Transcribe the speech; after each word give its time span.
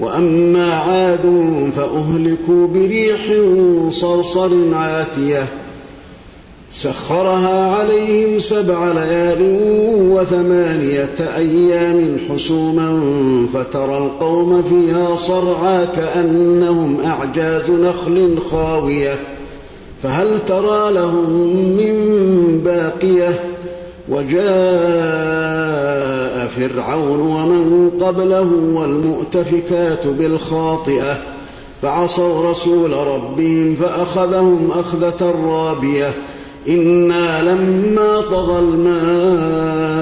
وأما 0.00 0.74
عاد 0.74 1.20
فأهلكوا 1.76 2.66
بريح 2.66 3.20
صرصر 3.88 4.50
عاتية 4.74 5.46
سخرها 6.72 7.76
عليهم 7.76 8.40
سبع 8.40 8.92
ليال 8.92 9.58
وثمانية 10.10 11.36
أيام 11.36 12.16
حسوما 12.28 13.00
فترى 13.54 13.98
القوم 13.98 14.62
فيها 14.62 15.16
صرعى 15.16 15.86
كأنهم 15.96 17.00
أعجاز 17.04 17.70
نخل 17.70 18.38
خاوية 18.50 19.18
فهل 20.02 20.38
ترى 20.48 20.92
لهم 20.92 21.30
من 21.76 22.60
باقية 22.64 23.40
وجاء 24.08 25.49
فرعون 26.56 27.20
ومن 27.20 27.90
قبله 28.00 28.48
والمؤتفكات 28.72 30.06
بالخاطئة 30.06 31.22
فعصوا 31.82 32.50
رسول 32.50 32.92
ربهم 32.92 33.76
فأخذهم 33.80 34.70
أخذة 34.70 35.34
رابية. 35.46 36.14
إنا 36.68 37.42
لما 37.42 38.20
طغى 38.20 38.58
الماء 38.58 40.00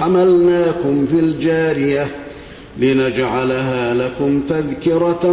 حملناكم 0.00 1.06
في 1.06 1.20
الجارية 1.20 2.06
لنجعلها 2.78 3.94
لكم 3.94 4.40
تذكرة 4.40 5.26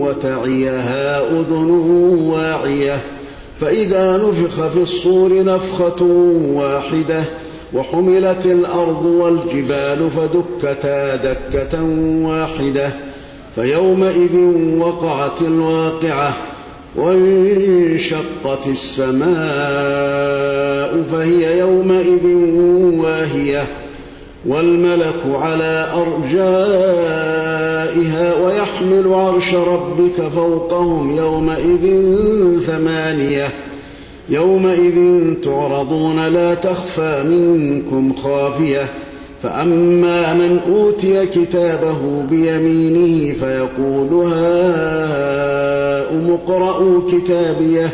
وتعيها 0.00 1.20
أذن 1.30 1.70
واعية. 2.30 3.00
فإذا 3.60 4.16
نفخ 4.16 4.68
في 4.68 4.82
الصور 4.82 5.44
نفخة 5.44 6.02
واحدة 6.54 7.24
وحملت 7.72 8.46
الأرض 8.46 9.04
والجبال 9.04 10.10
فدكتا 10.16 11.16
دكة 11.16 11.84
واحدة 12.22 12.90
فيومئذ 13.54 14.36
وقعت 14.78 15.42
الواقعة 15.42 16.32
وانشقت 16.96 18.66
السماء 18.66 19.36
فهي 21.12 21.58
يومئذ 21.58 22.26
واهية 23.02 23.66
والملك 24.46 25.22
على 25.26 25.88
أرجائها 25.94 27.26
ويحمل 28.44 29.14
عرش 29.14 29.54
ربك 29.54 30.28
فوقهم 30.34 31.16
يومئذ 31.16 32.04
ثمانية. 32.66 33.48
يومئذ 34.28 35.24
تعرضون 35.44 36.28
لا 36.28 36.54
تخفى 36.54 37.24
منكم 37.28 38.12
خافية. 38.12 38.86
فأما 39.42 40.34
من 40.34 40.58
أوتي 40.68 41.26
كتابه 41.26 42.22
بيمينه 42.30 43.34
فيقول 43.40 44.32
هاؤم 44.32 46.30
اقرءوا 46.30 47.00
كتابيه. 47.12 47.90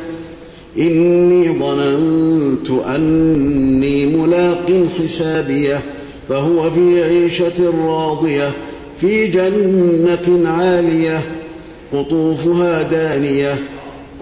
إني 0.78 1.58
ظننت 1.58 2.70
أني 2.94 4.06
ملاق 4.06 4.86
حسابيه. 4.98 5.80
فهو 6.28 6.70
في 6.70 7.04
عيشة 7.04 7.86
راضية 7.86 8.50
في 9.00 9.26
جنة 9.26 10.48
عالية 10.50 11.20
قطوفها 11.92 12.82
دانية. 12.82 13.58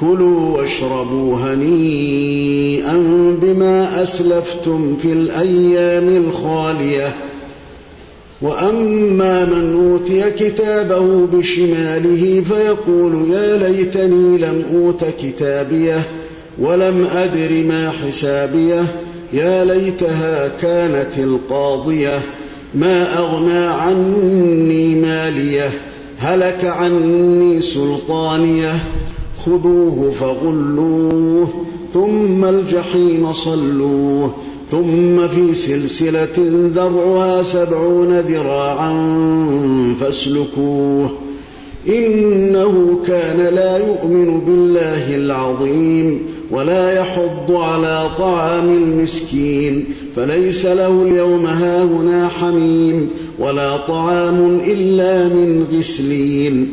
كلوا 0.00 0.58
واشربوا 0.58 1.36
هنيئا 1.36 2.96
بما 3.42 4.02
أسلفتم 4.02 4.96
في 5.02 5.12
الأيام 5.12 6.08
الخالية. 6.08 7.12
وأما 8.42 9.44
من 9.44 9.90
أوتي 9.90 10.30
كتابه 10.30 11.26
بشماله 11.26 12.42
فيقول 12.48 13.30
يا 13.30 13.56
ليتني 13.56 14.38
لم 14.38 14.62
أوت 14.74 15.04
كتابيه 15.22 16.00
ولم 16.58 17.08
أدر 17.16 17.64
ما 17.64 17.90
حسابيه. 17.90 18.84
يا 19.32 19.64
ليتها 19.64 20.48
كانت 20.62 21.18
القاضية. 21.18 22.20
ما 22.74 23.18
أغنى 23.18 23.66
عني 23.66 24.94
ماليه. 24.94 25.70
هلك 26.18 26.64
عني 26.64 27.62
سلطانيه. 27.62 28.74
خذوه 29.44 30.12
فغلوه 30.20 31.48
ثم 31.94 32.44
الجحيم 32.44 33.32
صلوه 33.32 34.30
ثم 34.70 35.28
في 35.28 35.54
سلسلة 35.54 36.70
ذرعها 36.74 37.42
سبعون 37.42 38.20
ذراعا 38.20 38.92
فاسلكوه. 40.00 41.10
إنه 41.88 43.00
كان 43.06 43.54
لا 43.54 43.76
يؤمن 43.76 44.40
بالله 44.40 45.16
العظيم 45.16 46.22
ولا 46.50 46.92
يحض 46.92 47.52
على 47.52 48.08
طعام 48.18 48.72
المسكين 48.72 49.84
فليس 50.16 50.66
له 50.66 51.02
اليوم 51.02 51.46
هاهنا 51.46 52.28
حميم 52.28 53.10
ولا 53.38 53.76
طعام 53.76 54.60
إلا 54.66 55.28
من 55.28 55.66
غسلين. 55.72 56.72